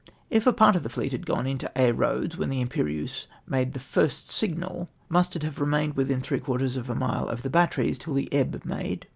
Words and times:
—"If 0.41 0.47
a 0.47 0.51
part 0.51 0.75
of 0.75 0.81
the 0.81 0.89
fleet 0.89 1.11
had 1.11 1.27
gone 1.27 1.45
into 1.45 1.71
Aix 1.75 1.95
Eoads 1.95 2.35
when 2.35 2.49
the 2.49 2.59
Irnper'ieuse 2.65 3.27
made 3.47 3.73
the 3.73 3.79
first 3.79 4.29
signal, 4.31 4.89
must 5.09 5.35
it 5.35 5.43
have 5.43 5.61
remained 5.61 5.95
within 5.95 6.21
three 6.21 6.39
quarters 6.39 6.75
of 6.75 6.89
a 6.89 6.95
mile 6.95 7.27
of 7.29 7.43
the 7.43 7.51
batteries 7.51 7.99
till 7.99 8.15
the 8.15 8.27
ebb 8.33 8.59
made?" 8.65 9.05